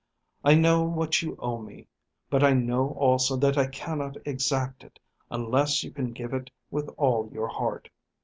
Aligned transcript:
I 0.43 0.55
know 0.55 0.81
what 0.81 1.21
you 1.21 1.35
owe 1.37 1.59
me, 1.59 1.87
but 2.27 2.43
I 2.43 2.53
know 2.53 2.87
also 2.97 3.35
that 3.37 3.55
I 3.55 3.67
cannot 3.67 4.17
exact 4.25 4.83
it 4.83 4.97
unless 5.29 5.83
you 5.83 5.91
can 5.91 6.11
give 6.11 6.33
it 6.33 6.49
with 6.71 6.89
all 6.97 7.29
your 7.31 7.47
heart. 7.49 7.87